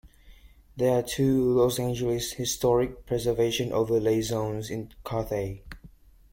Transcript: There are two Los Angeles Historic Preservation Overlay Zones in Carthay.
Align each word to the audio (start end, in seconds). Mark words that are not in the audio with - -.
There 0.77 0.97
are 0.97 1.03
two 1.03 1.43
Los 1.53 1.77
Angeles 1.77 2.31
Historic 2.31 3.05
Preservation 3.05 3.71
Overlay 3.71 4.21
Zones 4.23 4.71
in 4.71 4.91
Carthay. 5.05 5.61